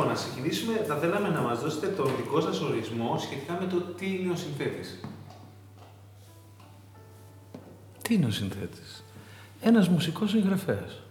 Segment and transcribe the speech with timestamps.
[0.00, 0.84] Ωραία, λοιπόν, να ξεκινήσουμε.
[0.86, 4.36] Θα θέλαμε να μας δώσετε τον δικό σας ορισμό σχετικά με το τι είναι ο
[4.36, 5.00] συνθέτης.
[8.02, 9.04] Τι είναι ο συνθέτης;
[9.60, 11.02] Ένας μουσικός συγγραφέας.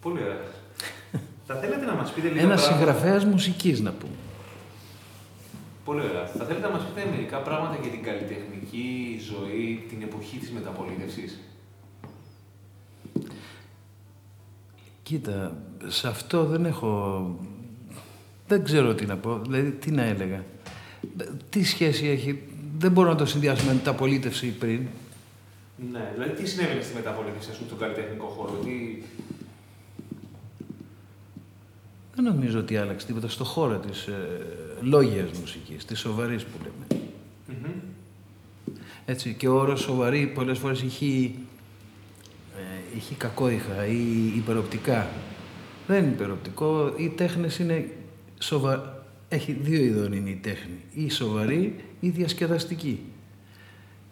[0.00, 0.44] Πολύ ωραία.
[1.46, 2.92] θα θέλετε να μας πείτε λίγο Ένας πράγματα...
[2.92, 4.12] συγγραφέας μουσικής να πούμε.
[5.84, 6.26] Πολύ ωραία.
[6.26, 11.38] Θα θέλετε να μας πείτε μερικά πράγματα για την καλλιτεχνική ζωή την εποχή της μεταπολίτευσης;
[15.08, 17.38] Κοίτα, σε αυτό δεν έχω...
[18.46, 19.38] Δεν ξέρω τι να πω.
[19.38, 20.44] Δηλαδή, τι να έλεγα.
[21.48, 22.42] Τι σχέση έχει.
[22.78, 24.86] Δεν μπορώ να το συνδυάσω με μεταπολίτευση πριν.
[25.92, 29.02] Ναι, δηλαδή τι συνέβαινε στη μεταπολίτευση, ας πούμε, στον καλλιτεχνικό χώρο, τι...
[32.14, 34.40] Δεν νομίζω ότι άλλαξε τίποτα στο χώρο της ε,
[34.80, 37.02] λόγιας μουσικής, της σοβαρής που λέμε.
[37.46, 37.72] Μμμ.
[39.04, 41.57] Έτσι, και ο όρος σοβαρή πολλές φορές έχει, ε,
[42.98, 45.08] έχει κακόηχα ή υπεροπτικά.
[45.86, 46.94] Δεν είναι υπεροπτικό.
[46.96, 47.90] Οι τέχνες είναι
[48.38, 49.02] σοβα...
[49.28, 50.80] Έχει δύο ειδών είναι η τέχνη.
[50.94, 53.00] Ή σοβαρή ή διασκεδαστική.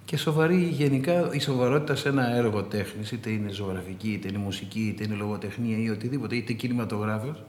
[0.05, 4.81] Και σοβαρή γενικά, η σοβαρότητα σε ένα έργο τέχνης, είτε είναι ζωγραφική, είτε είναι μουσική,
[4.81, 7.45] είτε είναι λογοτεχνία ή οτιδήποτε, είτε κινηματογράφος,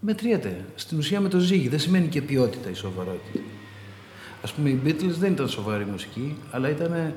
[0.00, 0.64] μετριέται.
[0.74, 1.68] Στην ουσία με το ζύγι.
[1.68, 3.40] Δεν σημαίνει και ποιότητα η σοβαρότητα.
[4.42, 7.14] Ας πούμε, οι Beatles δεν ήταν σοβαρή μουσική, αλλά ήταν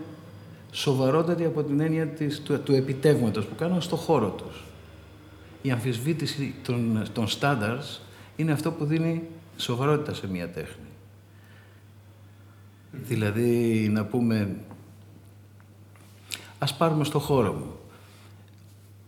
[0.72, 4.64] σοβαρότατοι από την έννοια της, του, του επιτεύγματος που κάναν στο χώρο τους.
[5.62, 8.00] Η αμφισβήτηση των, των standards
[8.36, 9.24] είναι αυτό που δίνει
[9.58, 10.86] σοβαρότητα σε μια τέχνη.
[12.92, 14.56] Δηλαδή, να πούμε,
[16.60, 17.72] ας πάρουμε στο χώρο μου.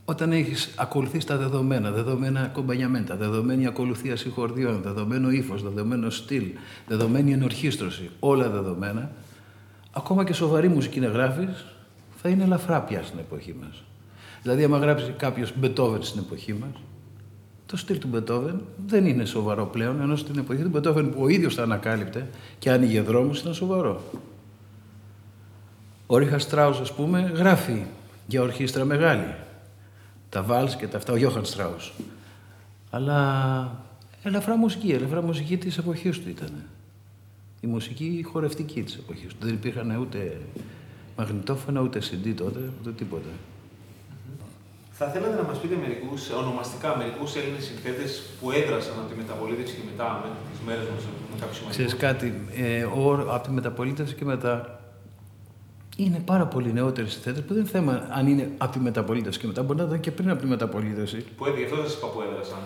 [0.06, 6.45] Όταν έχεις ακολουθείς τα δεδομένα, δεδομένα κομπανιαμέντα, δεδομένη ακολουθία συγχορδιών, δεδομένο ύφος, δεδομένο στυλ,
[6.88, 9.12] δεδομένη ενορχίστρωση, όλα δεδομένα,
[9.99, 11.65] ακόμα και σοβαρή μουσική να γράφεις,
[12.21, 13.83] θα είναι ελαφρά πια στην εποχή μας.
[14.42, 16.71] Δηλαδή, άμα γράψει κάποιος Μπετόβεν στην εποχή μας,
[17.65, 21.27] το στυλ του Μπετόβεν δεν είναι σοβαρό πλέον, ενώ στην εποχή του Μπετόβεν που ο
[21.27, 24.02] ίδιος τα ανακάλυπτε και άνοιγε δρόμους ήταν σοβαρό.
[26.08, 27.83] Ο Ρίχα Στράους, ας πούμε, γράφει
[28.27, 29.36] για ορχήστρα μεγάλη.
[30.30, 31.93] Τα Βάλς και τα αυτά, ο Γιώχαν Στράους.
[32.89, 33.71] Αλλά
[34.23, 36.52] ελαφρά μουσική, ελαφρά μουσική της εποχής του ήταν.
[37.61, 39.45] Η μουσική χορευτική της εποχής του.
[39.45, 40.37] Δεν υπήρχαν ούτε
[41.17, 43.30] μαγνητόφωνα, ούτε CD τότε, ούτε τίποτα.
[44.92, 49.75] Θα θέλατε να μας πείτε μερικούς, ονομαστικά μερικούς Έλληνες συνθέτες που έδρασαν από τη μεταπολίτευση
[49.75, 51.70] και μετά, μέχρι τις μέρες μας, με κάποιους σημαντικούς.
[51.70, 54.80] Ξέρεις κάτι, ε, ο, από τη μεταπολίτευση και μετά
[55.97, 59.47] είναι πάρα πολλοί νεότεροι συνθέτες που δεν είναι θέμα αν είναι από τη μεταπολίτευση και
[59.47, 59.64] μετά.
[59.64, 61.26] Μπορεί να ήταν και πριν από τη μεταπολίτευση.
[61.37, 62.59] Που έδι, αυτό σας είπα που έδρασαν.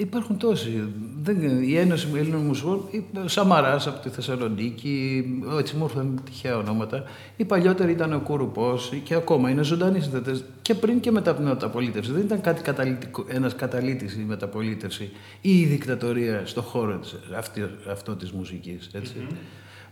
[0.00, 0.88] Υπάρχουν τόσοι.
[1.22, 2.88] Δεν, η Ένωση Ελλήνων Μουσικών,
[3.24, 5.24] ο Σαμαράς από τη Θεσσαλονίκη,
[5.58, 7.04] έτσι μου ήρθαν τυχαία ονόματα.
[7.36, 11.40] Οι παλιότεροι ήταν ο Κουρουπό και ακόμα είναι ζωντανοί συνθέτες και πριν και μετά από
[11.40, 12.12] την μεταπολίτευση.
[12.12, 17.64] Δεν ήταν κάτι καταλήτικο, ένας καταλήτης η μεταπολίτευση ή η δικτατορία στον χώρο της, αυτή,
[17.90, 18.90] αυτό της μουσικής.
[18.92, 19.14] Έτσι.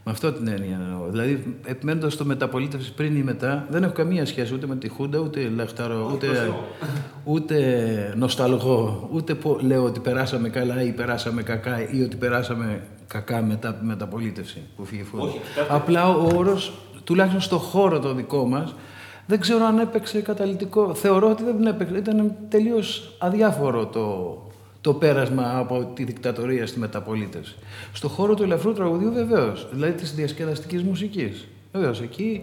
[0.08, 0.14] Μμμ.
[0.20, 1.08] Με αυτό την έννοια εννοώ.
[1.10, 5.18] Δηλαδή, επιμένοντας στο μεταπολίτευση πριν ή μετά, δεν έχω καμία σχέση ούτε με τη Χούντα,
[5.18, 6.64] ούτε λαχταρό, Όχι, ούτε, προς Θεό.
[7.24, 13.42] ούτε νοσταλγώ, ούτε πω, λέω ότι περάσαμε καλά ή περάσαμε κακά ή ότι περάσαμε κακά
[13.42, 15.22] μετά από τη μεταπολίτευση που φύγει η Χούντα.
[15.22, 15.74] Όχι, κοιτάξτε.
[15.74, 16.72] Απλά ο όρος,
[17.04, 18.74] τουλάχιστον στο χώρο το δικό μας,
[19.26, 20.94] δεν ξέρω αν έπαιξε καταλητικό.
[20.94, 21.96] Θεωρώ ότι δεν έπαιξε.
[21.96, 24.36] Ήταν τελείως αδιάφορο το,
[24.80, 27.54] το πέρασμα από τη δικτατορία στη μεταπολίτευση.
[27.92, 31.46] Στο χώρο του ελαφρού τραγουδιού βεβαίως, δηλαδή της διασκεδαστικής μουσικής.
[31.72, 32.42] Βεβαίως εκεί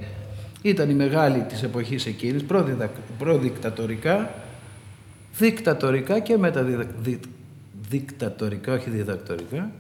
[0.62, 4.34] ήταν η μεγάλη της εποχής εκείνης, προδιδα- προδικτατορικά,
[5.38, 9.72] δικτατορικά και μεταδικτατορικά, όχι διδακτορικά,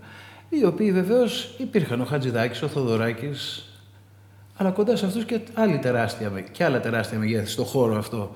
[0.49, 3.69] οι οποίοι βεβαίως υπήρχαν ο Χατζηδάκης, ο Θοδωράκης,
[4.57, 8.35] αλλά κοντά σε αυτούς και, άλλη τεράστια, με- και άλλα τεράστια μεγέθη στο χώρο αυτό.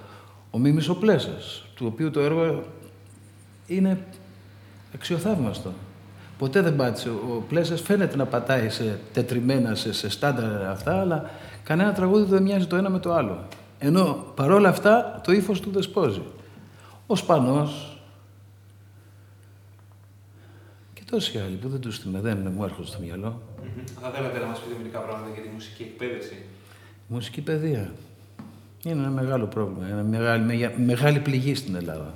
[0.52, 2.64] Ο Μίμης ο Πλέσας, του οποίου το έργο
[3.70, 4.06] είναι
[4.94, 5.74] αξιοθαύμαστο.
[6.38, 7.10] Ποτέ δεν πάτησε.
[7.10, 11.30] Ο Πλέσας φαίνεται να πατάει σε τετριμένα, σε, σε στάνταρ αυτά, αλλά
[11.64, 13.48] κανένα τραγούδι δεν μοιάζει το ένα με το άλλο.
[13.80, 16.22] Ενώ παρόλα αυτά το ύφος του δεσπόζει.
[17.08, 18.02] Ο Σπανός
[20.94, 23.42] και τόσοι άλλοι που δεν τους θυμάμαι, δεν μου έρχονται στο μυαλό.
[23.62, 23.84] Μμμ.
[24.02, 26.34] Θα θέλατε να μας πείτε μερικά πράγματα για τη μουσική εκπαίδευση;
[27.10, 27.92] Η μουσική παιδεία
[28.84, 32.14] είναι ένα μεγάλο πρόβλημα, ένα μεγάλη, μεγα- μεγάλη πληγή στην Ελλάδα.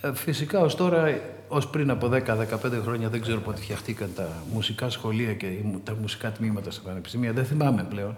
[0.00, 1.18] Ε, Φυσικά ως τώρα,
[1.48, 5.80] ως πριν από 10-15 χρόνια, δεν ξέρω πότε φτιαχτήκαν τα μουσικά σχολεία και οι μου-
[5.84, 8.16] τα μουσικά τμήματα στα πανεπιστήμια, δεν θυμάμαι πλέον.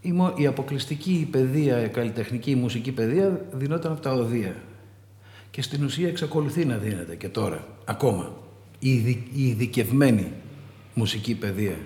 [0.00, 4.54] Η, μο- η αποκλειστική παιδεία, η καλλιτεχνική, η μουσική παιδεία δινόταν από τα οδεία.
[5.50, 8.32] Και στην ουσία εξακολουθεί να δίνεται και τώρα, ακόμα.
[8.78, 10.32] Η, ειδι- η ειδικευμένη
[10.94, 11.76] μουσική παιδεία.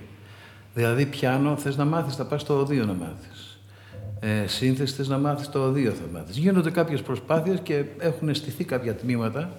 [0.74, 3.47] Δηλαδή πιάνο, θες να μάθεις, θα πας στο οδείο να μάθεις.
[4.20, 6.36] Ε, σύνθεσης να μάθεις το οδείο θα μάθεις.
[6.36, 9.50] Γίνονται κάποιες προσπάθειες και έχουν στηθεί κάποια τμήματα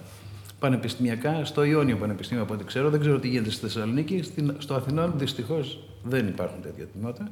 [0.58, 2.90] πανεπιστημιακά στο Ιόνιο Πανεπιστήμιο από ό,τι ξέρω.
[2.90, 4.24] Δεν ξέρω τι γίνεται στη Θεσσαλονίκη.
[4.58, 7.28] στο Αθηνών δυστυχώς δεν υπάρχουν τέτοια τμήματα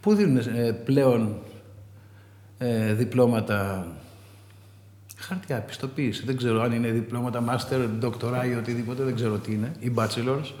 [0.00, 1.36] που δίνουν ε, πλέον
[2.58, 3.86] ε, διπλώματα
[5.16, 6.24] χαρτιά, πιστοποίηση.
[6.24, 10.52] Δεν ξέρω αν είναι διπλώματα master, doctora ή οτιδήποτε, δεν ξέρω τι είναι, ή bachelors,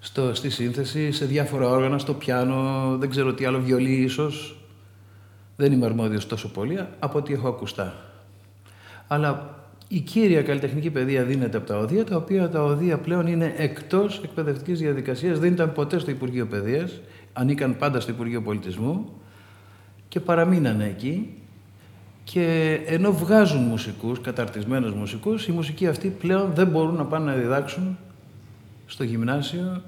[0.00, 4.58] στο, στη σύνθεση, σε διάφορα όργανα, στο πιάνο, δεν ξέρω τι άλλο, βιολί ίσως.
[5.56, 7.94] Δεν είμαι αρμόδιος τόσο πολύ, από ό,τι έχω ακουστά.
[9.08, 9.58] Αλλά
[9.88, 14.20] η κύρια καλλιτεχνική παιδεία δίνεται από τα οδεία, τα οποία τα οδεία πλέον είναι εκτός
[14.24, 17.00] εκπαιδευτικής διαδικασίας, δεν ήταν ποτέ στο Υπουργείο Παιδείας,
[17.32, 19.12] ανήκαν πάντα στο Υπουργείο Πολιτισμού
[20.08, 21.34] και παραμείνανε εκεί
[22.24, 27.36] και ενώ βγάζουν μουσικούς, καταρτισμένους μουσικούς, οι μουσικοί αυτοί πλέον δεν μπορούν να πάνε να
[27.36, 27.98] διδάξουν
[28.86, 29.82] στο γυμνάσιο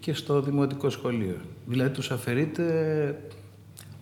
[0.00, 1.36] και στο δημοτικό σχολείο.
[1.66, 2.64] Δηλαδή τους αφαιρείται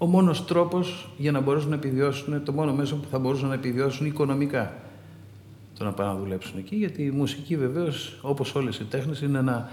[0.03, 3.55] ο μόνος τρόπος για να μπορέσουν να επιβιώσουν, το μόνο μέσο που θα μπορούσαν να
[3.55, 4.75] επιβιώσουν οικονομικά
[5.79, 9.39] το να πάνε να δουλέψουν εκεί, γιατί η μουσική βεβαίως, όπως όλες οι τέχνες, είναι
[9.39, 9.71] ένα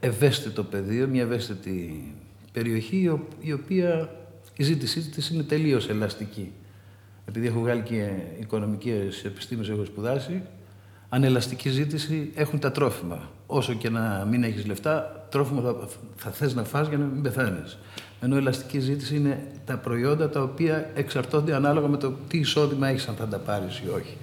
[0.00, 2.04] ευαίσθητο πεδίο, μια ευαίσθητη
[2.52, 4.14] περιοχή, η οποία
[4.56, 6.52] η ζήτησή της είναι τελείως ελαστική.
[7.24, 8.10] Επειδή έχω βγάλει και
[8.40, 10.42] οικονομικές επιστήμες, έχω σπουδάσει,
[11.10, 13.30] ανελαστική ζήτηση έχουν τα τρόφιμα.
[13.46, 15.76] Όσο και να μην έχεις λεφτά, τρόφιμα θα,
[16.16, 17.78] θα θες να φας για να μην πεθάνεις.
[18.20, 23.08] Ενώ ελαστική ζήτηση είναι τα προϊόντα τα οποία εξαρτώνται ανάλογα με το τι εισόδημα έχεις,
[23.08, 24.16] αν θα τα πάρεις ή όχι.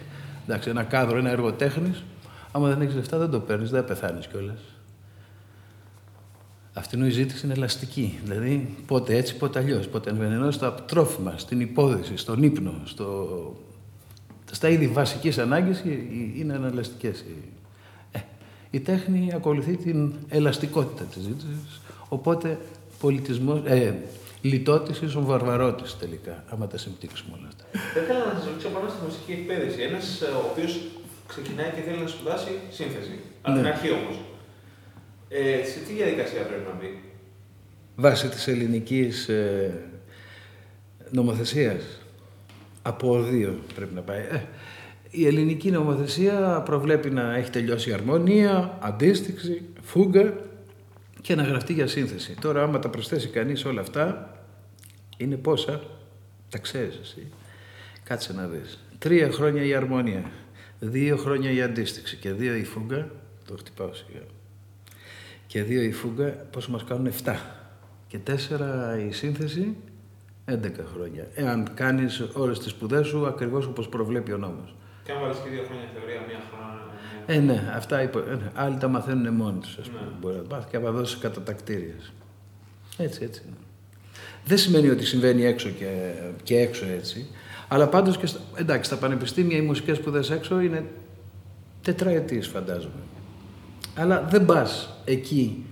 [0.45, 2.03] Εντάξει, ένα κάδρο, ένα έργο τέχνης,
[2.51, 4.59] άμα δεν έχεις λεφτά δεν το παίρνεις, δεν πεθάνεις κιόλας.
[6.73, 8.19] Αυτήν η ζήτηση είναι ελαστική.
[8.23, 9.87] Δηλαδή, πότε έτσι, πότε αλλιώς.
[9.87, 13.27] Πότε ενβενενό στα τρόφιμα, στην υπόδειξη, στον ύπνο, στο...
[14.57, 15.73] στα είδη βασική ανάγκη
[16.37, 17.11] είναι ανελαστικέ.
[18.11, 18.19] Ε,
[18.69, 21.81] η τέχνη ακολουθεί την ελαστικότητα της ζήτησης.
[22.09, 22.59] Οπότε
[22.99, 23.93] πολιτισμό, ε,
[24.41, 27.63] λιτότησης ο βαρβαρότης τελικά, άμα τα συμπτύξουμε όλα αυτά.
[27.93, 29.81] Θα ήθελα να σας ρωτήσω πάνω στη μουσική εκπαίδευση.
[29.81, 30.79] Ένας ε, ο οποίος
[31.27, 33.19] ξεκινάει και θέλει να σπουδάσει σύνθεση.
[33.41, 33.61] Από ναι.
[33.61, 34.19] την αρχή όμως.
[35.29, 37.01] Ε, σε τι διαδικασία πρέπει να μπει;
[37.95, 39.73] Βάσει της ελληνικής ε,
[41.11, 41.96] νομοθεσίας.
[42.87, 44.19] Από δύο πρέπει να πάει.
[44.19, 44.41] Ε,
[45.09, 50.33] η ελληνική νομοθεσία προβλέπει να έχει τελειώσει η αρμονία, αντίστοιξη, φούγκα
[51.21, 52.35] και να γραφτεί για σύνθεση.
[52.41, 54.35] Τώρα άμα τα προσθέσει κανείς όλα αυτά,
[55.17, 55.81] είναι πόσα,
[56.49, 57.27] τα ξέρεις εσύ.
[58.03, 58.79] Κάτσε να δεις.
[58.97, 60.31] Τρία χρόνια η αρμονία,
[60.79, 63.09] δύο χρόνια η αντίστοιξη και δύο η φούγκα,
[63.47, 64.21] το χτυπάω σιγά
[65.47, 67.35] και δύο η φούγκα, πόσο μας κάνουν 7.
[68.07, 69.75] Και τέσσερα η σύνθεση,
[70.51, 70.55] 11
[70.93, 71.27] χρόνια.
[71.33, 74.75] Εάν κάνεις όλες τις σπουδές σου ακριβώς όπως προβλέπει ο νόμος.
[75.03, 76.67] Και αν βάλεις και δύο χρόνια θεωρία, μία χρόνο.
[77.25, 78.19] Ε, ναι, αυτά υπο...
[78.19, 78.51] ε, ναι.
[78.53, 80.01] άλλοι τα μαθαίνουν μόνοι τους, ας πούμε.
[80.01, 80.07] Ναι.
[80.19, 82.13] Μπορεί να πάθει και να δώσεις κατά τακτήριες.
[82.97, 83.41] Έτσι, έτσι.
[83.45, 83.55] Ναι.
[84.45, 86.11] Δεν σημαίνει ότι συμβαίνει έξω και,
[86.43, 87.27] και έξω έτσι.
[87.67, 90.85] Αλλά πάντως και στα, εντάξει, στα πανεπιστήμια οι μουσικές σπουδές έξω είναι
[91.81, 93.01] τετραετίες φαντάζομαι.
[93.95, 95.65] Αλλά δεν πας εκεί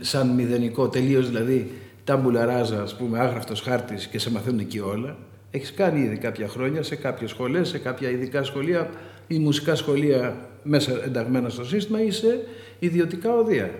[0.00, 1.72] σαν μηδενικό, τελείως δηλαδή
[2.04, 5.16] τάμπουλα ράζα, ας πούμε, άγραφτος χάρτης και σε μαθαίνουν εκεί όλα.
[5.50, 8.90] Έχεις κάνει ήδη κάποια χρόνια σε κάποιες σχολές, σε κάποια ειδικά σχολεία
[9.26, 12.46] ή μουσικά σχολεία μέσα ενταγμένα στο σύστημα ή σε
[12.78, 13.70] ιδιωτικά οδεία.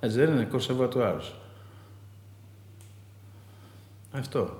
[0.00, 1.22] Έτσι δεν είναι, κονσερβατουάρο.
[4.12, 4.58] Αυτό.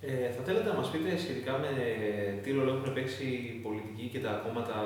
[0.00, 1.68] Ε, θα θέλετε να μας πείτε σχετικά με
[2.42, 4.76] τι ρόλο έχουν παίξει η πολιτική και τα κόμματα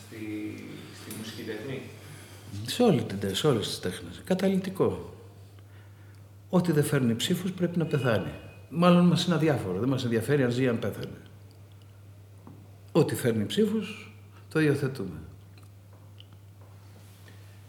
[0.00, 0.54] στη
[0.98, 1.80] στη μουσική τέχνη;
[2.66, 4.22] Σε, όλη, σε όλες τις τέχνες.
[4.24, 5.14] Καταλητικό.
[6.48, 8.32] Ό,τι δεν φέρνει ψήφους πρέπει να πεθάνει.
[8.70, 9.78] Μάλλον μας είναι αδιάφορο.
[9.78, 11.16] Δεν μας ενδιαφέρει αν ζει ή αν πέθανε.
[12.92, 14.14] Ό,τι φέρνει ψήφους
[14.52, 15.18] το υιοθετούμε.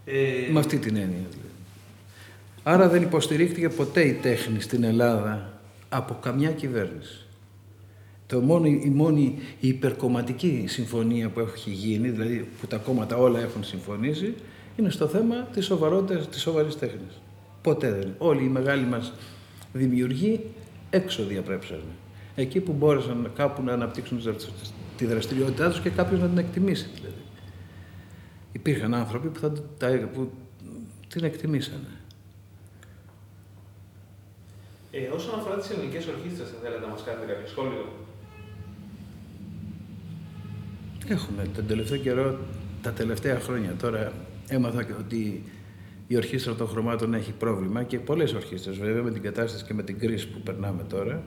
[0.05, 0.51] Ε...
[0.51, 1.47] Με αυτή την έννοια δηλαδή.
[2.63, 7.25] Άρα δεν υποστηρίχθηκε ποτέ η τέχνη στην Ελλάδα από καμιά κυβέρνηση.
[8.27, 13.39] Το μόνο, η μόνη η υπερκομματική συμφωνία που έχει γίνει, δηλαδή που τα κόμματα όλα
[13.39, 14.33] έχουν συμφωνήσει,
[14.77, 17.21] είναι στο θέμα της σοβαρότητας, της σοβαρής τέχνης.
[17.61, 18.15] Ποτέ δεν.
[18.17, 19.13] Όλοι οι μεγάλοι μας
[19.73, 20.45] δημιουργοί
[20.89, 21.81] έξω διαπρέψανε.
[22.35, 24.21] Εκεί που μπόρεσαν κάπου να αναπτύξουν
[24.97, 27.21] τη δραστηριότητά τους και κάποιος να την εκτιμήσει δηλαδή.
[28.51, 29.51] Υπήρχαν άνθρωποι που, θα,
[30.13, 30.31] που
[31.07, 31.87] την εκτιμήσανε.
[34.91, 37.85] Ε, όσον αφορά τις ελληνικές ορχήστρες, θα θέλετε να μας κάνετε κάποιο σχόλιο;
[41.07, 42.37] Έχουμε τον τελευταίο καιρό,
[42.81, 44.13] τα τελευταία χρόνια τώρα
[44.49, 45.43] έμαθα ότι
[46.07, 49.83] η ορχήστρα των χρωμάτων έχει πρόβλημα και πολλές ορχήστρες βέβαια με την κατάσταση και με
[49.83, 51.23] την κρίση που περνάμε τώρα,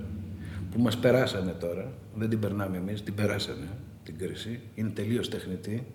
[0.70, 3.68] που μας περάσανε τώρα, δεν την περνάμε εμείς, την περάσανε
[4.04, 5.86] την κρίση, είναι τελείως τεχνητή,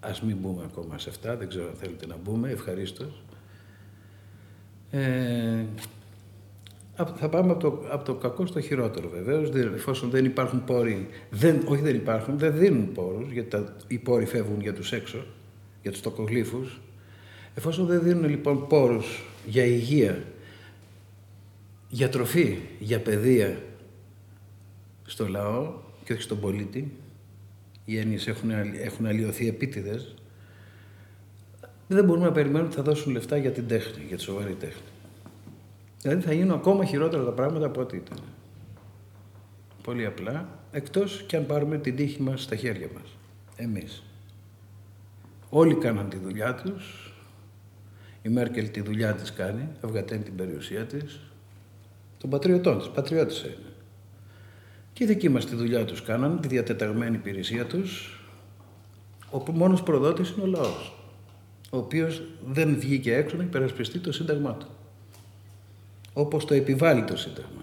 [0.00, 3.22] ας μην μπούμε ακόμα σε αυτά, δεν ξέρω αν θέλετε να μπούμε, ευχαρίστως.
[4.90, 5.64] Ε,
[7.16, 9.50] Θα πάμε από το, από το κακό στο χειρότερο βεβαίως.
[9.74, 14.24] Εφόσον δεν υπάρχουν πόροι, δεν, όχι δεν υπάρχουν, δεν δίνουν πόρους, γιατί τα, οι πόροι
[14.24, 15.24] φεύγουν για τους έξω,
[15.84, 16.80] για τους τοκογλύφους.
[17.54, 20.22] Εφόσον δεν δίνουν λοιπόν πόρους για υγεία,
[21.88, 23.62] για τροφή, για παιδεία
[25.04, 25.72] στο λαό
[26.04, 26.92] και όχι στον πολίτη,
[27.84, 28.50] οι έννοιες έχουν,
[28.82, 30.14] έχουν αλλοιωθεί επίτηδες,
[31.88, 34.88] δεν μπορούμε να περιμένουμε ότι θα δώσουν λεφτά για την τέχνη, για τη σοβαρή τέχνη.
[36.02, 38.18] Δηλαδή θα γίνουν ακόμα χειρότερα τα πράγματα από ό,τι ήταν.
[39.82, 43.16] Πολύ απλά, εκτός και αν πάρουμε την τύχη μας στα χέρια μας.
[43.56, 44.02] Εμείς.
[45.56, 47.12] Όλοι κάναν τη δουλειά τους.
[48.22, 51.20] Η Μέρκελ τη δουλειά της κάνει, αυγαταίνει την περιουσία της.
[52.18, 53.72] Των πατριωτών της, πατριώτης είναι.
[54.92, 58.20] Και οι δικοί μας τη δουλειά τους κάναν, τη διατεταγμένη υπηρεσία τους,
[59.30, 60.96] όπου μόνος προδότης είναι ο λαός,
[61.70, 64.66] ο οποίος δεν βγήκε έξω να υπερασπιστεί το σύνταγμά του
[66.12, 67.62] όπως το επιβάλλει το Σύνταγμα.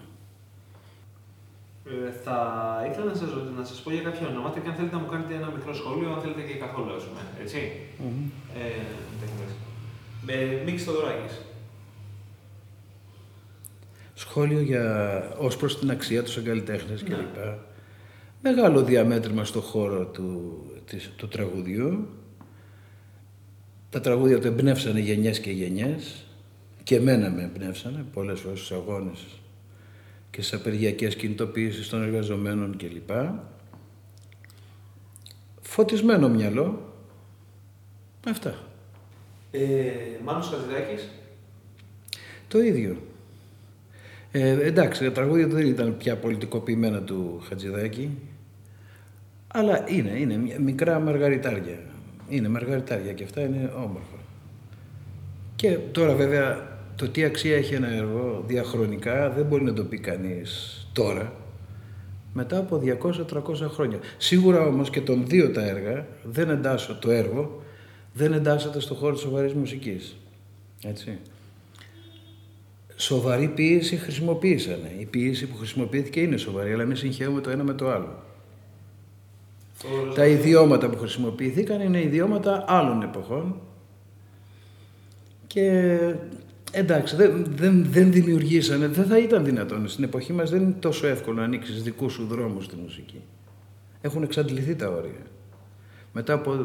[1.92, 2.38] Ε, θα
[2.90, 5.34] ήθελα να σας, να σας πω για κάποια ονόματα και αν θέλετε να μου κάνετε
[5.34, 7.58] ένα μικρό σχόλιο, αν θέλετε και καθόλου, ας πούμε, έτσι.
[7.98, 8.30] Mm-hmm.
[10.26, 10.84] Ε, ε, Μίξ
[14.14, 14.86] Σχόλιο για,
[15.38, 17.08] ως προς την αξία του σαν καλλιτέχνες ναι.
[17.08, 17.36] κλπ.
[18.42, 20.56] Μεγάλο διαμέτρημα στο χώρο του,
[20.86, 22.08] της, του τραγουδιού.
[23.90, 26.24] Τα τραγούδια του εμπνεύσανε γενιές και γενιές
[26.82, 29.41] και εμένα με εμπνεύσανε πολλές φορές στους αγώνες
[30.32, 33.10] και στις απεργιακές κινητοποιήσεις των εργαζομένων κλπ.
[35.60, 36.92] Φωτισμένο μυαλό.
[38.28, 38.54] Αυτά.
[39.50, 39.60] Ε,
[40.24, 41.08] Μάνος Χατζηδάκης.
[42.48, 42.96] Το ίδιο.
[44.30, 48.18] Ε, εντάξει, τα τραγούδια δεν ήταν πια πολιτικοποιημένα του Χατζηδάκη,
[49.46, 51.78] αλλά είναι, είναι μικρά μαργαριτάρια.
[52.28, 54.16] Είναι μαργαριτάρια και αυτά είναι όμορφα.
[55.56, 56.70] Και τώρα βέβαια
[57.02, 61.32] το τι αξία έχει ένα έργο διαχρονικά δεν μπορεί να το πει κανείς τώρα,
[62.32, 63.98] μετά από 200-300 χρόνια.
[64.18, 67.62] Σίγουρα όμως και των δύο τα έργα, δεν εντάσσω το έργο,
[68.12, 70.16] δεν εντάσσεται στο χώρο της σοβαρής μουσικής.
[70.84, 71.18] Έτσι.
[72.96, 74.94] Σοβαρή ποίηση χρησιμοποίησανε.
[74.98, 78.22] Η ποίηση που χρησιμοποιήθηκε είναι σοβαρή, αλλά μην συγχαίουμε το ένα με το άλλο.
[80.14, 83.60] Τα ιδιώματα που χρησιμοποιήθηκαν είναι ιδιώματα άλλων εποχών
[85.46, 85.98] και
[86.74, 89.88] Εντάξει, δεν, δεν, δεν δημιουργήσανε, δεν θα ήταν δυνατόν.
[89.88, 93.20] Στην εποχή μας δεν είναι τόσο εύκολο να ανοίξεις δικούς σου δρόμους στη μουσική.
[94.00, 95.26] Έχουν εξαντληθεί τα όρια.
[96.12, 96.56] Μετά από ε,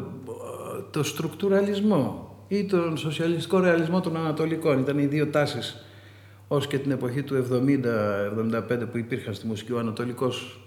[0.90, 4.78] το στρουκτουραλισμό ή τον σοσιαλιστικό ρεαλισμό των Ανατολικών.
[4.78, 5.84] Ήταν οι δύο τάσεις
[6.48, 10.60] ως και την εποχή του 70-75 που υπήρχαν στη μουσική ο Ανατολικός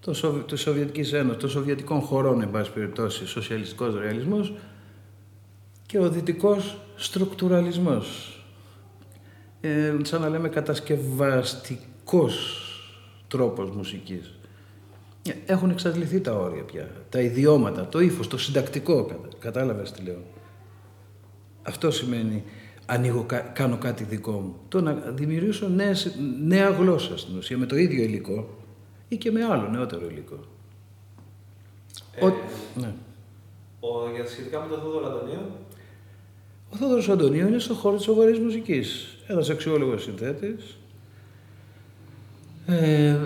[0.00, 0.40] το Σοβι...
[0.40, 4.54] της Σοβιετικής Ένωσης, των Σοβιετικών χωρών, εν πάση περιπτώσει, σοσιαλιστικός ρεαλισμός
[5.86, 8.33] και ο δυτικός στρουκτουραλισμός
[9.64, 12.60] ε, σαν να λέμε κατασκευαστικός
[13.28, 14.38] τρόπος μουσικής.
[15.28, 20.22] Ε, έχουν εξαντληθεί τα όρια πια, τα ιδιώματα, το ύφος, το συντακτικό, κατάλαβες τι λέω.
[21.62, 22.44] Αυτό σημαίνει
[22.86, 24.56] ανοίγω, κάνω κάτι δικό μου.
[24.68, 28.48] Το να δημιουργήσω νέες, νέα γλώσσα στην ουσία, με το ίδιο υλικό
[29.08, 30.38] ή και με άλλο νεότερο υλικό.
[32.14, 32.34] Ε, ο,
[32.74, 32.94] ναι.
[33.80, 35.50] ο, για σχετικά με το Θόδωρο Αντωνίου,
[36.70, 39.13] ο Θόδωρος Αντωνίου είναι στον χώρο της σοβαρής μουσικής.
[39.26, 40.76] Ένας αξιόλογος συνθέτης,
[42.66, 43.16] ε,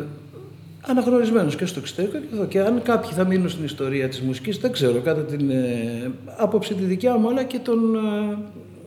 [0.80, 2.46] αναγνωρισμένος και στο εξωτερικό και εδώ.
[2.46, 6.74] Και αν κάποιοι θα μείνουν στην ιστορία της μουσικής, δεν ξέρω, κατά την ε, άποψη
[6.74, 8.38] τη δικιά μου, αλλά και των, ε,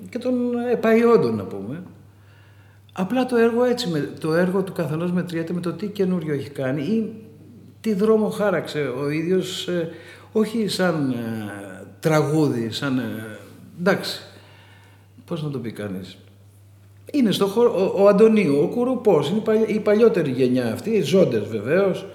[0.09, 0.33] και των
[0.71, 1.83] επαϊόντων να πούμε.
[2.93, 6.49] Απλά το έργο έτσι, με, το έργο του καθενός μετριέται με το τι καινούριο έχει
[6.49, 7.11] κάνει ή
[7.81, 9.89] τι δρόμο χάραξε ο ίδιος, ε,
[10.31, 12.99] όχι σαν ε, τραγούδι, σαν...
[12.99, 13.37] Ε,
[13.79, 14.21] εντάξει,
[15.25, 16.17] πώς να το πει κανείς.
[17.11, 21.47] Είναι στο χώρο, ο, ο Αντωνίου, ο Κουρουπός, είναι η παλιότερη γενιά αυτή, οι ζώντες
[21.47, 22.05] βεβαίως.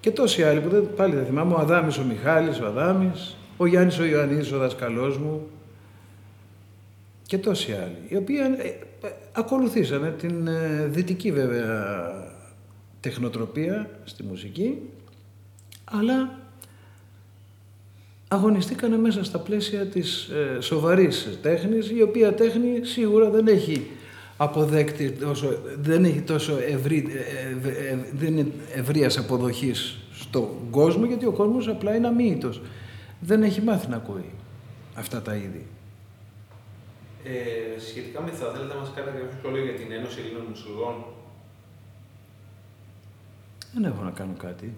[0.00, 3.66] Και τόσοι άλλοι που δεν, πάλι δεν θυμάμαι, ο Αδάμης ο Μιχάλης, ο Αδάμης, ο
[3.66, 5.46] Γιάννης ο Ιωαννίδης, ο δασκαλός μου.
[7.26, 8.66] Και τόσοι άλλοι, οι οποίοι ε,
[9.06, 12.10] ε, ακολουθήσανε την ε, δυτική βέβαια
[13.00, 14.78] τεχνοτροπία στη μουσική,
[15.84, 16.38] αλλά
[18.28, 23.86] αγωνιστήκανε μέσα στα πλαίσια της ε, σοβαρής τέχνης, η οποία τέχνη σίγουρα δεν έχει
[24.36, 31.04] αποδέκτη τόσο, δεν έχει τόσο ευρύ, ε, ε, ε, δεν είναι ευρείας αποδοχής στον κόσμο,
[31.04, 32.60] γιατί ο κόσμος απλά είναι αμύητος.
[33.20, 34.30] Δεν έχει μάθει να ακούει
[34.94, 35.66] αυτά τα είδη.
[37.24, 40.94] Ε, σχετικά με θα θέλετε να μας κάνετε κάποιο σχόλιο για την Ένωση Ελλήνων Μουσουλγών.
[43.74, 44.72] Δεν έχω να κάνω κάτι.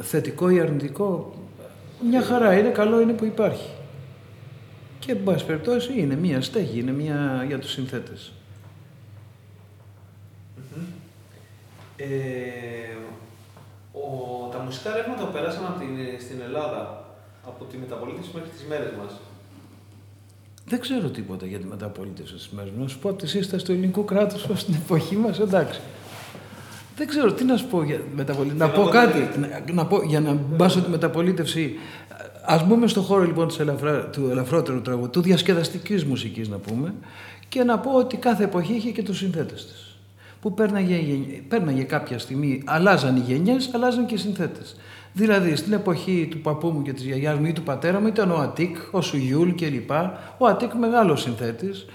[0.00, 1.34] Θετικό ή αρνητικό,
[2.08, 3.70] μια χαρά είναι, καλό είναι που υπάρχει.
[4.98, 8.32] Και εν πάση περιπτώσει είναι μια στέγη, είναι μια για τους συνθέτες.
[12.02, 12.96] Ε,
[13.92, 17.04] ο, τα μουσικά ρεύματα που περάσαν από την, στην Ελλάδα
[17.46, 19.20] από τη μεταπολίτευση μέχρι τις μέρες μας.
[20.66, 22.82] Δεν ξέρω τίποτα για τη μεταπολίτευση στις μέρες μας.
[22.82, 25.80] Να σου πω από τη σύσταση του ελληνικού κράτους στην εποχή μας, εντάξει.
[26.96, 28.58] Δεν ξέρω τι να σου πω για μεταπολίτευση.
[28.58, 29.28] Να πω κάτι,
[29.72, 31.78] να, πω, για να μπάσω τη μεταπολίτευση.
[32.44, 36.94] Α μπούμε στο χώρο λοιπόν της ελαφρά, του ελαφρότερου τραγούδου, του διασκεδαστικής μουσικής να πούμε,
[37.48, 39.89] και να πω ότι κάθε εποχή είχε και τους συνθέτες της.
[40.40, 40.96] Που πέρναγε,
[41.48, 44.76] πέρναγε κάποια στιγμή, αλλάζαν οι γενιές, αλλάζαν και οι συνθέτες.
[45.12, 48.30] Δηλαδή στην εποχή του παππού μου και της γιαγιάς μου ή του πατέρα μου ήταν
[48.30, 49.90] ο Ατίκ, ο Σουγιούλ κλπ.
[50.38, 51.86] Ο Ατίκ μεγάλος συνθέτης.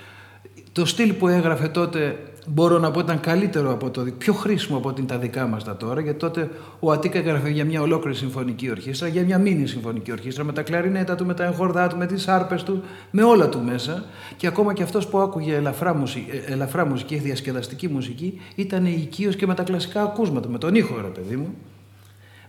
[0.71, 4.89] Το στυλ που έγραφε τότε μπορώ να πω ήταν καλύτερο από το, πιο χρήσιμο από
[4.89, 6.49] ότι είναι τα δικά μας τα τώρα, γιατί τότε
[6.79, 10.61] ο Ατίκα έγραφε για μια ολόκληρη συμφωνική ορχήστρα, για μια μίνι συμφωνική ορχήστρα, με τα
[10.61, 14.03] κλαρινέτα του, με τα εγχορδά του, με τις άρπες του, με όλα του μέσα.
[14.37, 19.35] Και ακόμα και αυτός που άκουγε ελαφρά μουσική, ε, ελαφρά μουσική διασκεδαστική μουσική, ήταν οικείος
[19.35, 21.55] και με τα κλασικά ακούσματα, με τον ήχο, ρε παιδί μου.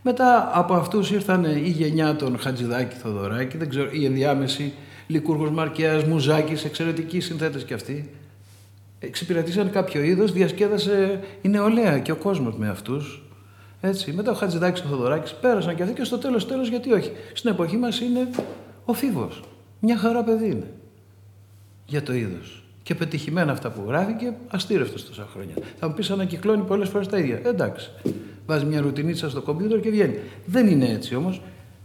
[0.02, 4.72] Μετά από αυτούς ήρθαν η γενιά των Χατζηδάκη, Θοδωράκη, δεν ξέρω, η ενδιάμεση
[5.06, 8.10] Λικούργος Μαρκιάς, Μουζάκης, εξαιρετικοί συνθέτες κι αυτοί
[8.98, 13.22] εξυπηρετήσαν κάποιο είδος, διασκέδασε η νεολαία και ο κόσμος με αυτούς.
[13.80, 14.12] Έτσι.
[14.12, 17.10] Μετά ο Χατζηδάκης και ο Θοδωράκης πέρασαν και αυτοί και στο τέλος τέλος γιατί όχι.
[17.32, 18.28] Στην εποχή μας είναι
[18.84, 19.42] ο Φίβος.
[19.80, 20.72] Μια χαρά παιδί είναι
[21.86, 22.60] για το είδος.
[22.82, 25.54] Και πετυχημένα αυτά που γράφει και αστήρευτος τόσα χρόνια.
[25.78, 27.40] Θα μου πεις ανακυκλώνει πολλές φορές τα ίδια.
[27.44, 27.90] Ε, εντάξει.
[28.46, 30.18] Βάζει μια ρουτινίτσα στο κομπιούτερ και βγαίνει.
[30.46, 31.42] Δεν είναι έτσι όμως.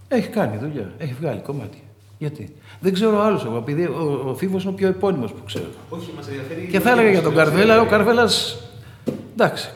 [0.08, 0.94] Έχει κάνει δουλειά.
[0.98, 1.82] Έχει βγάλει κομμάτια.
[2.21, 5.65] Γιατί; Δεν ξέρω άλλο εγώ, επειδή ο, ο Φίβος είναι ο πιο επώνυμος που ξέρω.
[5.89, 6.67] Όχι, μας ενδιαφέρει.
[6.71, 8.57] Και θα έλεγα για τον Καρβέλα, ο Καρβέλας.
[9.33, 9.73] Εντάξει.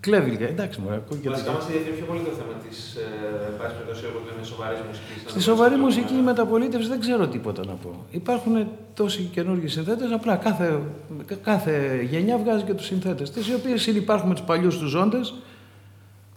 [0.00, 0.88] Κλέβει εντάξει μου.
[1.24, 5.30] Βασικά μας ενδιαφέρει πιο πολύ το θέμα της ε, σοβαρής μουσικής.
[5.30, 8.04] Στη σοβαρή μουσική η μεταπολίτευση δεν ξέρω τίποτα να πω.
[8.10, 10.80] Υπάρχουν τόσοι καινούργιοι συνθέτες, απλά κάθε,
[11.42, 15.34] κάθε γενιά βγάζει και τους συνθέτες της, οι οποίες συνεπάρχουν με τους παλιούς τους ζώντες.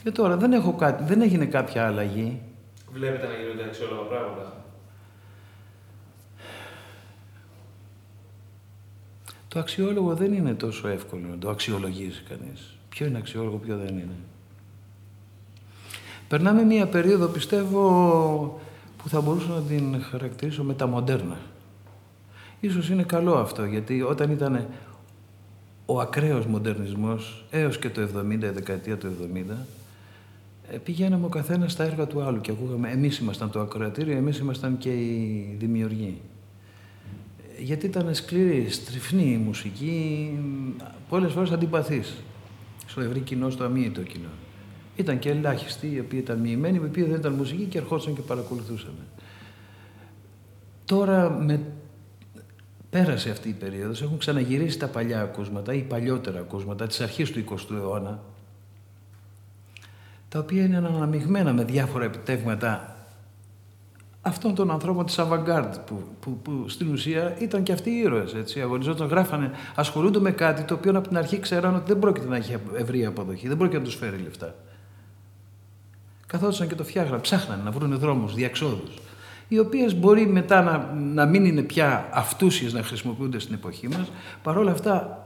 [0.04, 2.42] Και τώρα δεν, έχω κάτι, δεν έγινε κάποια αλλαγή.
[2.94, 4.66] Βλέπετε να γίνονται αξιόλογα πράγματα.
[9.58, 12.78] Το αξιόλογο δεν είναι τόσο εύκολο να το αξιολογήσει κανείς.
[12.90, 14.16] Ποιο είναι αξιόλογο, ποιο δεν είναι.
[16.28, 18.62] Περνάμε μία περίοδο, πιστεύω,
[18.98, 21.38] που θα μπορούσα να την χαρακτηρίσω μεταμοντέρνα.
[22.60, 24.68] Ίσως είναι καλό αυτό, γιατί όταν ήταν
[25.86, 29.66] ο ακραίος μοντερνισμός, έως και το 70, η δεκαετία του 70,
[30.72, 34.38] ε, πηγαίναμε ο καθένας στα έργα του άλλου και ακούγαμε, εμείς ήμασταν το ακροατήριο, εμείς
[34.38, 36.22] ήμασταν και οι δημιουργοί
[37.60, 40.32] γιατί ήταν σκληρή, στριφνή η μουσική,
[41.10, 42.14] πολλές φορές αντιπαθής
[42.88, 44.30] στο ευρύ κοινό, στο αμύητο κοινό.
[44.96, 48.22] Ήταν και ελάχιστοι οι οποίοι ήταν μοιημένοι, οι οποίοι δεν ήταν μουσική και ερχόντουσαν και
[48.22, 48.94] παρακολουθούσαν.
[50.86, 51.62] Τώρα με...
[52.90, 57.44] πέρασε αυτή η περίοδος, έχουν ξαναγυρίσει τα παλιά ακούσματα ή παλιότερα ακούσματα της αρχής του
[57.50, 58.20] 20ου αιώνα,
[60.30, 62.97] τα οποία είναι αναμειγμένα με διάφορα επιτεύγματα
[64.28, 68.34] αυτών των ανθρώπων της Avantgarde που, που, που, στην ουσία ήταν και αυτοί οι ήρωες,
[68.34, 72.28] έτσι, αγωνιζόταν, γράφανε, ασχολούνται με κάτι το οποίο από την αρχή ξέραν ότι δεν πρόκειται
[72.28, 74.56] να έχει ευρία αποδοχή, δεν πρόκειται να τους φέρει λεφτά.
[76.28, 79.02] Καθόντουσαν και το φτιάχναν, ψάχναν να βρουν δρόμους, διαξόδους,
[79.48, 84.12] οι οποίες μπορεί μετά να, να μην είναι πια αυτούσιες να χρησιμοποιούνται στην εποχή μας,
[84.44, 85.26] παρόλα αυτά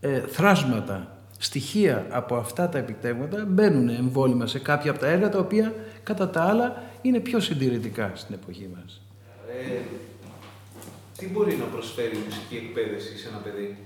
[0.00, 5.38] ε, θράσματα στοιχεία από αυτά τα επιτεύγματα μπαίνουν εμβόλυμα σε κάποια από τα έργα τα
[5.38, 9.00] οποία κατά τα άλλα είναι πιο συντηρητικά στην εποχή μας.
[9.48, 9.80] Ε,
[11.18, 13.76] τι μπορεί να προσφέρει η μουσική εκπαίδευση σε ένα παιδί;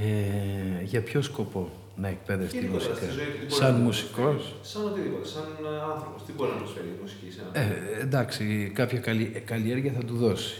[0.00, 2.94] Ε, για ποιο σκοπό να εκπαίδευε τη μουσική.
[3.46, 5.44] Σαν μουσικός; Σαν οτιδήποτε, σαν
[5.90, 6.24] άνθρωπος.
[6.26, 8.98] Τι μπορεί να προσφέρει η μουσική σε ένα ε, εντάξει, κάποια
[9.44, 10.54] καλλιέργεια θα του δώσει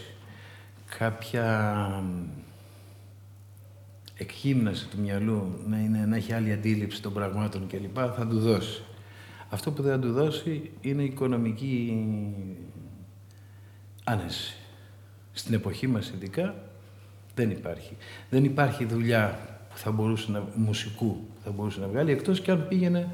[0.97, 2.03] κάποια
[4.15, 7.97] εκχύμναση του μυαλού, να, είναι, να έχει άλλη αντίληψη των πραγμάτων κλπ.
[8.15, 8.81] θα του δώσει.
[9.49, 12.07] Αυτό που δεν θα του δώσει είναι η οικονομική
[14.03, 14.57] άνεση.
[15.31, 16.55] Στην εποχή μας ειδικά
[17.35, 17.97] δεν υπάρχει.
[18.29, 22.67] Δεν υπάρχει δουλειά που θα μπορούσε να, μουσικού θα μπορούσε να βγάλει, εκτός και αν
[22.67, 23.09] πήγαινε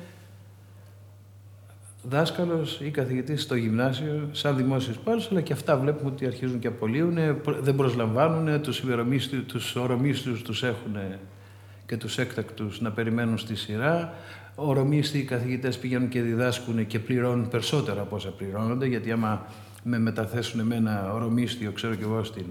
[2.09, 6.67] Δάσκαλος ή καθηγητής στο γυμνάσιο, σαν δημόσιος υπάλληλο, αλλά και αυτά βλέπουμε ότι αρχίζουν και
[6.67, 7.17] απολύουν,
[7.61, 8.83] δεν προσλαμβάνουν, τους
[9.45, 10.97] τους ορομίστου τους έχουν
[11.85, 14.13] και τους έκτακτους να περιμένουν στη σειρά.
[14.55, 19.45] Ορομίστοι οι καθηγητές πηγαίνουν και διδάσκουν και πληρώνουν περισσότερα από όσα πληρώνονται, γιατί άμα
[19.83, 22.45] με μεταθέσουν με ένα ορομίστιο, ξέρω κι εγώ, στην,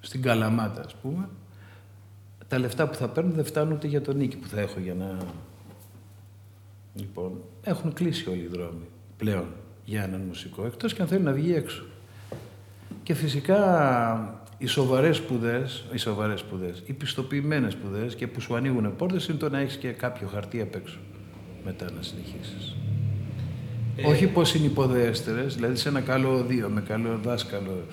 [0.00, 1.28] στην Καλαμάτα, ας πούμε,
[2.48, 4.94] τα λεφτά που θα παίρνουν δεν φτάνουν ούτε για τον νίκη που θα έχω για
[4.94, 5.16] να
[6.94, 9.46] Λοιπόν, έχουν κλείσει όλοι οι δρόμοι πλέον
[9.84, 11.84] για έναν μουσικό, εκτός και αν θέλει να βγει έξω.
[13.02, 18.96] Και φυσικά οι σοβαρές σπουδές, οι σοβαρές σπουδές, οι πιστοποιημένες σπουδές και που σου ανοίγουν
[18.96, 20.98] πόρτες είναι το να έχεις και κάποιο χαρτί απ' έξω
[21.64, 22.76] μετά να συνεχίσεις.
[23.96, 24.06] Ε...
[24.06, 27.84] Όχι πώς είναι υποδέστερες, δηλαδή σε ένα καλό οδείο, με καλό δάσκαλο.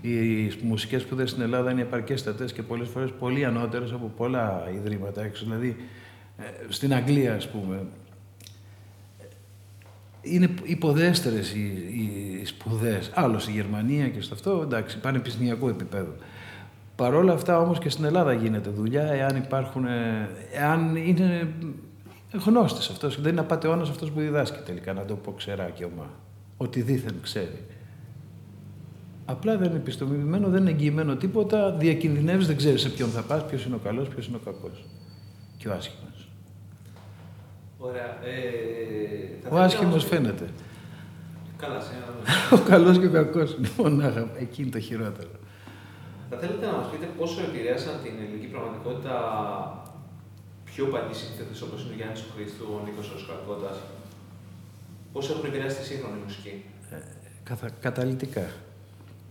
[0.00, 5.22] Οι μουσικές σπουδές στην Ελλάδα είναι επαρκέστατες και πολλές φορές πολύ ανώτερες από πολλά ιδρύματα
[5.22, 5.44] έξω.
[5.44, 5.76] Δηλαδή
[6.38, 7.86] ε, στην Αγγλία, ας πούμε,
[10.30, 11.60] είναι υποδέστερες οι,
[12.40, 13.10] οι σπουδές.
[13.14, 16.12] Άλλος στη Γερμανία και στο αυτό, εντάξει, πανεπιστημιακό επίπεδο.
[16.96, 21.48] Παρ' όλα αυτά όμως και στην Ελλάδα γίνεται δουλειά εάν υπάρχουν, ε, εάν είναι
[22.44, 26.10] γνώστης αυτός, δεν είναι απαταιώνας αυτός που διδάσκει τελικά, να το πω ξεράκι ομά,
[26.56, 27.64] ότι δίθεν ξέρει.
[29.24, 33.44] Απλά δεν είναι επιστομημένο, δεν είναι εγγυημένο τίποτα, διακινδυνεύεις, δεν ξέρεις σε ποιον θα πας,
[33.46, 34.84] ποιος είναι ο καλός, ποιος είναι ο κακός
[35.56, 36.25] και ο άσχημος.
[37.88, 38.10] Ωραία.
[38.24, 40.48] Ε, ο άσχημος φαίνεται.
[41.56, 41.92] Καλά, σε
[42.56, 45.28] Ο καλός και ο κακός είναι μονάχα, εκεί είναι το χειρότερο.
[46.30, 49.16] Θα θέλετε να μας πείτε πόσο επηρέασαν την ελληνική πραγματικότητα
[50.64, 53.76] πιο παλιοί σύνθετες όπως είναι ο Γιάννης του Χρήστου, ο Νίκος Ροσκαρκώτας.
[55.12, 56.96] Πώς έχουν επηρεάσει τη σύγχρονη μουσική; Ε,
[57.42, 58.46] καθα, καταλητικά.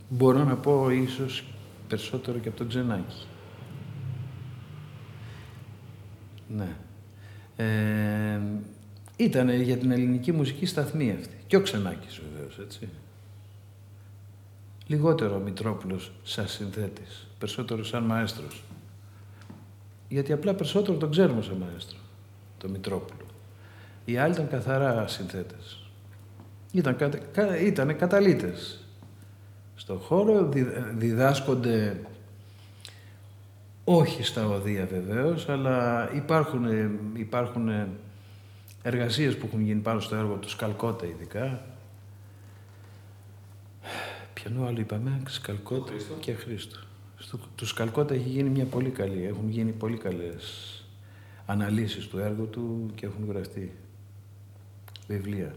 [0.09, 1.43] Μπορώ να πω ίσως
[1.87, 3.25] περισσότερο και από τον Ξενάκη.
[6.47, 6.75] Ναι.
[7.55, 8.39] Ε,
[9.15, 11.35] ήταν για την ελληνική μουσική σταθμή αυτή.
[11.47, 12.89] Και ο Ξενάκης βεβαίως, έτσι.
[14.87, 18.63] Λιγότερο ο Μητρόπουλος σαν συνθέτης, περισσότερο σαν μαέστρος.
[20.09, 21.97] Γιατί απλά περισσότερο τον ξέρουμε σαν μαέστρο,
[22.57, 23.25] τον Μητρόπουλο.
[24.05, 25.89] Οι άλλοι ήταν καθαρά συνθέτες.
[26.71, 26.95] Ήταν,
[27.31, 28.79] κα, ήτανε καταλήτες.
[29.75, 30.49] Στον χώρο
[30.95, 31.97] διδάσκονται
[33.87, 36.65] όχι στα οδεία βεβαίως, αλλά υπάρχουν,
[37.15, 37.69] υπάρχουν
[38.81, 41.65] εργασίες που έχουν γίνει πάνω στο έργο τους Σκαλκότα ειδικά,
[44.33, 46.79] Ποιανού άλλο είπαμε, Σκαλκότα και Χρήστο.
[47.17, 50.69] Στο, τους Σκαλκότα έχει γίνει μια πολύ καλή, έχουν γίνει πολύ καλές
[51.45, 53.71] αναλύσεις του έργου του και έχουν γραφτεί
[55.07, 55.55] βιβλία.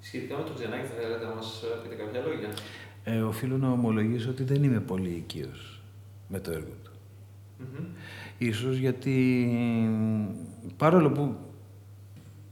[0.00, 2.48] Σχετικά με τον Ξενάκη θα θέλετε να μας πείτε κάποια λόγια;
[3.04, 5.79] Ε, οφείλω να ομολογήσω ότι δεν είμαι πολύ οικείος
[6.30, 6.90] με το έργο του.
[7.60, 7.84] Mm-hmm.
[8.38, 9.48] Ίσως γιατί
[10.76, 11.36] παρόλο που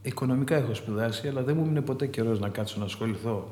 [0.02, 3.50] οικονομικά έχω σπουδάσει, αλλά δεν μου είναι ποτέ καιρός να κάτσω να ασχοληθώ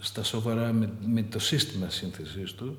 [0.00, 2.78] στα σοβαρά με, με το σύστημα σύνθεσης του,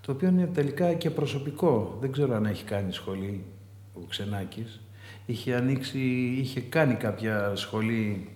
[0.00, 1.96] το οποίο είναι τελικά και προσωπικό.
[2.00, 3.44] Δεν ξέρω αν έχει κάνει σχολή
[3.94, 4.80] ο Ξενάκης.
[5.26, 5.98] Είχε ανοίξει,
[6.38, 8.28] είχε κάνει κάποια σχολή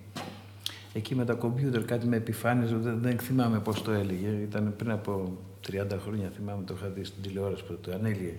[0.93, 4.27] εκεί με τα κομπιούτερ, κάτι με επιφάνειες, δεν, δεν θυμάμαι πώς το έλεγε.
[4.27, 5.37] Ήταν πριν από
[5.71, 8.33] 30 χρόνια, θυμάμαι, το είχα δει στην τηλεόραση που το ανέλυε.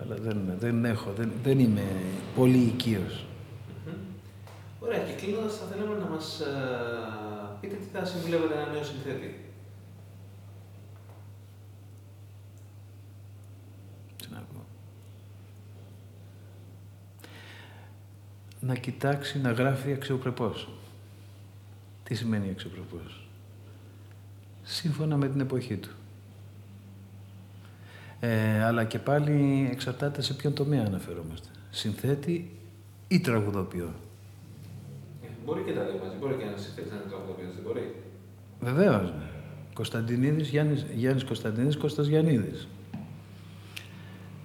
[0.00, 1.82] Αλλά δεν, δεν έχω, δεν, δεν είμαι
[2.34, 3.24] πολύ οικείος.
[4.80, 6.46] Ωραία, και κλείνοντας θα θέλαμε να μας ε,
[7.60, 9.44] πείτε τι θα συμβουλεύετε ένα νέο συνθέτη.
[14.16, 14.64] Τι να πω.
[18.60, 20.68] Να κοιτάξει να γράφει αξιοπρεπώς.
[22.02, 23.28] Τι σημαίνει αξιοπρεπώς;
[24.64, 25.90] Σύμφωνα με την εποχή του.
[28.20, 31.48] Ε, αλλά και πάλι εξαρτάται σε ποιον τομέα αναφερόμαστε.
[31.70, 32.50] Συνθέτη
[33.08, 33.94] ή τραγουδοποιό.
[35.44, 36.16] Μπορεί και τα δύο μαζί.
[36.20, 37.94] Μπορεί και ένας συνθέτης να είναι τραγουδοποιός, δεν μπορεί.
[38.60, 39.12] Βεβαίως.
[39.74, 42.68] Κωνσταντινίδης, Γιάννης Γιάννης Κωνσταντινίδης, Κώστας Γιαννίδης.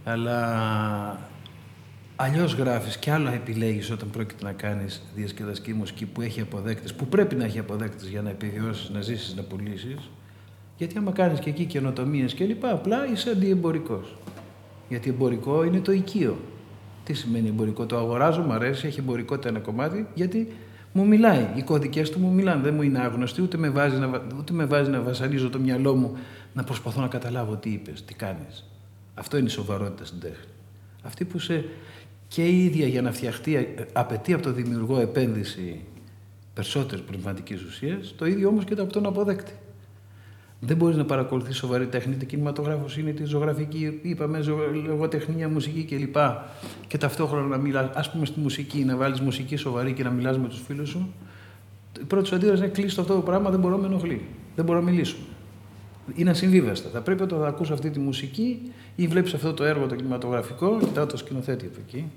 [0.03, 1.28] Αλλά
[2.21, 7.05] αλλιώς γράφεις και άλλο επιλέγεις όταν πρόκειται να κάνεις διασκεδαστική μουσική που έχει αποδέκτες, που
[7.05, 10.09] πρέπει να έχει αποδέκτες για να επιβιώσεις, να ζήσεις, να πουλήσεις.
[10.77, 14.15] Γιατί άμα κάνεις και εκεί καινοτομίες κλπ., απλά είσαι αντιεμπορικός.
[14.89, 16.37] Γιατί εμπορικό είναι το οικείο.
[17.03, 20.47] Τι σημαίνει εμπορικό, το αγοράζω, μου αρέσει, έχει εμπορικότητα ένα κομμάτι, γιατί
[20.91, 21.47] μου μιλάει.
[21.55, 22.61] Οι κωδικές του μου μιλάνε.
[22.61, 25.95] Δεν μου είναι άγνωστοι, ούτε με, βάζει να, ούτε με βάζει να βασανίζω το μυαλό
[25.95, 26.17] μου
[26.53, 28.65] να προσπαθώ να καταλάβω τι είπες, τι κάνεις.
[29.13, 30.53] Αυτό είναι η σοβαρότητα στην τέχνη.
[31.03, 31.65] Αυτή που σε
[32.29, 35.79] και η ίδια για να φτιαχτεί ε, απαιτεί από το δημιουργό επένδυση
[36.53, 39.51] περισσότερης πνευματικής ουσίας, το ίδιο όμως και από τον αποδέκτη.
[40.59, 44.39] Δεν μπορείς να παρακολουθείς σοβαρή τέχνη, είτε κινηματογράφος είναι, είτε ζωγραφική, είπαμε,
[44.85, 46.15] λογοτεχνία, μουσική κλπ.
[46.87, 50.37] Και ταυτόχρονα να μιλάς, ας πούμε στη μουσική, να βάλεις μουσική σοβαρή και να μιλάς
[50.37, 51.13] με τους φίλους σου.
[52.01, 54.21] Η πρώτη σου αντίδραση είναι κλείσει αυτό το πράγμα, δεν μπορώ να με ενοχλεί.
[54.55, 55.23] Δεν μπορώ να μιλήσουμε.
[56.15, 56.89] Είναι ασυμβίβαστα.
[56.89, 60.77] Θα πρέπει όταν θα ακούς αυτή τη μουσική ή βλέπεις αυτό το έργο το κινηματογραφικό,
[60.79, 62.11] κοιτάω το σκηνοθέτη από εκεί.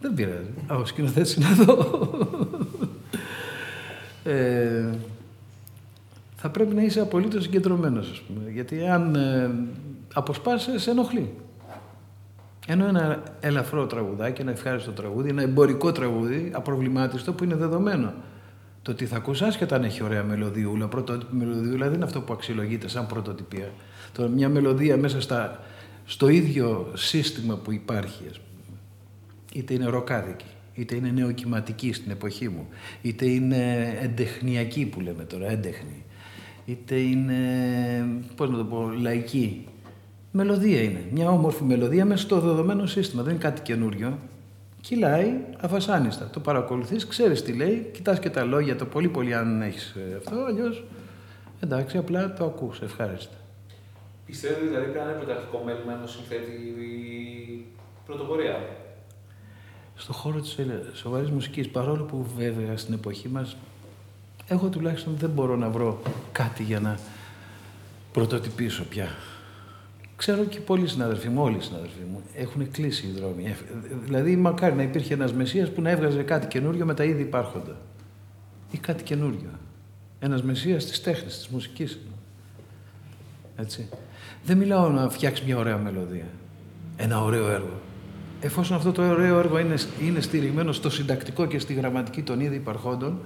[0.00, 0.50] Δεν πειράζει.
[0.66, 2.10] Α, ο σκηνοθέτης είναι εδώ.
[4.24, 4.84] ε,
[6.36, 8.50] θα πρέπει να είσαι απολύτως συγκεντρωμένος, ας πούμε.
[8.50, 9.50] Γιατί αν ε,
[10.14, 11.34] αποσπάσει, σε ενοχλεί.
[12.66, 18.12] Ενώ ένα ελαφρό τραγουδάκι, ένα ευχάριστο τραγούδι, ένα εμπορικό τραγούδι, απροβλημάτιστο, που είναι δεδομένο.
[18.84, 22.32] Το ότι θα ακούς άσχετα αν έχει ωραία μελωδιούλα, πρωτότυπη μελωδιούλα δεν είναι αυτό που
[22.32, 23.70] αξιολογείται σαν πρωτοτυπία.
[24.12, 25.60] Το, μια μελωδία μέσα στα,
[26.04, 28.78] στο ίδιο σύστημα που υπάρχει, ας πούμε.
[29.52, 30.44] είτε είναι ροκάδικη,
[30.74, 32.68] είτε είναι νεοκυματική στην εποχή μου,
[33.02, 36.04] είτε είναι εντεχνιακή που λέμε τώρα, έντεχνη,
[36.64, 37.38] είτε είναι,
[38.36, 39.66] πώς να το πω, λαϊκή.
[40.30, 41.04] Μελωδία είναι.
[41.10, 43.22] Μια όμορφη μελωδία μέσα στο δεδομένο σύστημα.
[43.22, 44.18] Δεν είναι κάτι καινούριο.
[44.84, 46.30] Κυλάει αφασάνιστα.
[46.30, 50.16] Το παρακολουθείς, ξέρεις τι λέει, κοιτάς και τα λόγια, το πολύ πολύ αν έχεις ε,
[50.16, 50.84] αυτό, αλλιώς.
[51.60, 53.34] εντάξει, απλά το ακούς, ευχάριστα.
[54.26, 57.64] Πιστεύετε δηλαδή πρέπει να είναι πρωταρχικό μέλημα ενός συνθέτη η
[58.06, 58.58] πρωτοπορία;
[59.94, 63.56] στο χώρο της ε, σοβαρής μουσικής, παρόλο που βέβαια στην εποχή μας,
[64.48, 66.98] εγώ τουλάχιστον δεν μπορώ να βρω κάτι για να
[68.12, 69.08] πρωτοτυπήσω πια.
[70.26, 73.44] Ξέρω και πολλοί συναδελφοί μου, όλοι οι συναδελφοί μου, έχουν κλείσει οι δρόμοι.
[73.44, 73.54] Ε,
[74.04, 77.76] Δηλαδή, μακάρι να υπήρχε ένας Μεσσίας που να έβγαζε κάτι καινούριο με τα ήδη υπάρχοντα.
[78.70, 79.50] Ή κάτι καινούριο.
[80.20, 81.98] Ένας Μεσσίας της τέχνης, της μουσικής.
[83.56, 83.88] Έτσι.
[84.44, 86.26] Δεν μιλάω να φτιάξει μια ωραία μελωδία.
[86.96, 87.80] Ένα ωραίο έργο.
[88.40, 92.56] Εφόσον αυτό το ωραίο έργο είναι, είναι στηριγμένο στο συντακτικό και στη γραμματική των ήδη
[92.56, 93.18] υπαρχόντων,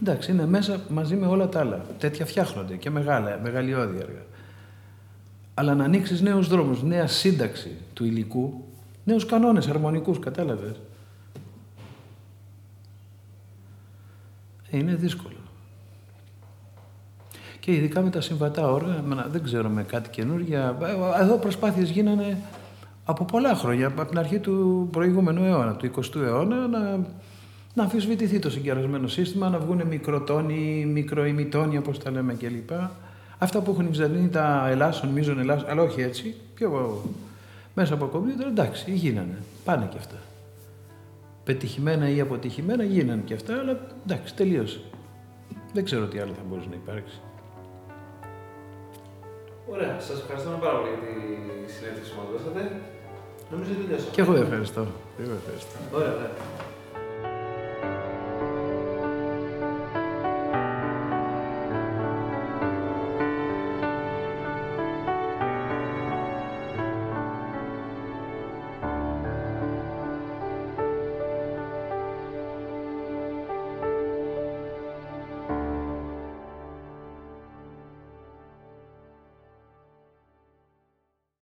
[0.00, 1.84] εντάξει, είναι μέσα μαζί με όλα τα άλλα.
[1.98, 4.20] Τέτοια φτιάχνονται και μεγάλα, μεγαλειώδη έργα.
[5.58, 8.64] Αλλά να ανοίξεις νέους δρόμους, νέα σύνταξη του υλικού,
[9.04, 10.80] νέους κανόνες αρμονικούς, κατάλαβες.
[14.70, 15.36] Είναι δύσκολο.
[17.60, 20.76] Και ειδικά με τα συμβατά όργανα, εμένα δεν ξέρω με κάτι καινούργια.
[21.20, 22.38] Εδώ προσπάθειες γίνανε
[23.04, 26.80] από πολλά χρόνια, από την αρχή του προηγούμενου αιώνα, του 20ου αιώνα, να,
[27.74, 32.70] να αμφισβητηθεί το συγκερασμένο σύστημα, να βγουν μικροτόνοι, μικροημιτόνοι, όπως τα λέμε κλπ.
[33.38, 37.02] Αυτά που έχουν οι Βυζαντινοί, τα ελάσσον, μίζων ελάσσον, αλλά όχι έτσι, πιο
[37.74, 40.16] μέσα από κομπιούτερ, εντάξει, γίνανε, πάνε και αυτά.
[41.44, 44.80] Πετυχημένα ή αποτυχημένα γίνανε και αυτά, αλλά εντάξει, τελείωσε.
[45.72, 47.20] Δεν ξέρω τι άλλο θα μπορούσε να υπάρξει.
[49.70, 51.00] Ωραία, σας ευχαριστούμε πάρα πολύ για
[51.66, 52.80] τη συνέντευξη που μας δώσατε.
[53.50, 54.10] Νομίζω ότι τελειώσαμε.
[54.14, 54.86] Και εγώ ευχαριστώ.
[55.16, 55.76] Και εγώ ευχαριστώ.
[55.96, 56.32] Ωραία, ωραία.